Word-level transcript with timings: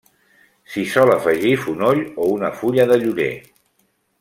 S'hi 0.75 0.85
sol 0.93 1.11
afegir 1.15 1.51
fonoll 1.67 2.01
o 2.25 2.31
una 2.39 2.51
fulla 2.63 2.89
de 2.95 2.99
llorer. 3.05 3.31